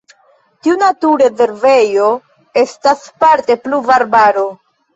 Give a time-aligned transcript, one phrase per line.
[0.67, 2.09] Tiu naturrezervejo
[2.63, 4.51] estas parte pluvarbaro.